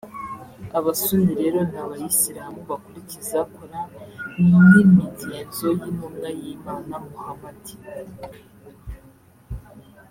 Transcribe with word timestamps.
Abasuni 0.77 1.31
rero 1.41 1.59
ni 1.69 1.77
abayisilamu 1.83 2.59
bakurikiza 2.69 3.37
coran 3.55 3.89
n’imigenzo 4.73 5.65
y’intumwa 5.79 6.29
y’Imana 6.39 6.93
Muhamadi 7.07 7.75